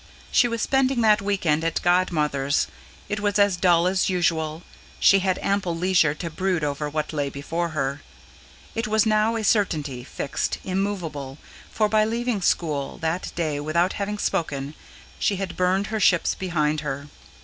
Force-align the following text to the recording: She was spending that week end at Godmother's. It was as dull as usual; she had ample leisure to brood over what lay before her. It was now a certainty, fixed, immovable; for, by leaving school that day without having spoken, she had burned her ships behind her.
She 0.31 0.47
was 0.47 0.63
spending 0.63 1.01
that 1.01 1.21
week 1.21 1.45
end 1.45 1.63
at 1.63 1.79
Godmother's. 1.83 2.65
It 3.07 3.19
was 3.19 3.37
as 3.37 3.55
dull 3.55 3.85
as 3.85 4.09
usual; 4.09 4.63
she 4.99 5.19
had 5.19 5.37
ample 5.43 5.75
leisure 5.77 6.15
to 6.15 6.31
brood 6.31 6.63
over 6.63 6.89
what 6.89 7.13
lay 7.13 7.29
before 7.29 7.69
her. 7.77 8.01
It 8.73 8.87
was 8.87 9.05
now 9.05 9.35
a 9.35 9.43
certainty, 9.43 10.03
fixed, 10.03 10.57
immovable; 10.63 11.37
for, 11.69 11.87
by 11.87 12.03
leaving 12.03 12.41
school 12.41 12.97
that 12.97 13.31
day 13.35 13.59
without 13.59 13.93
having 13.93 14.17
spoken, 14.17 14.73
she 15.19 15.35
had 15.35 15.55
burned 15.55 15.85
her 15.93 15.99
ships 15.99 16.33
behind 16.33 16.79
her. 16.79 17.07